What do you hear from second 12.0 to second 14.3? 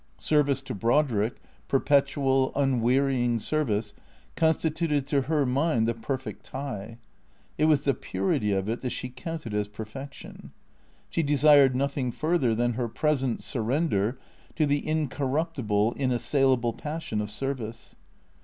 further than her present surrender